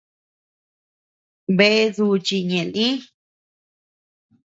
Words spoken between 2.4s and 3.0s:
ñeʼe lï.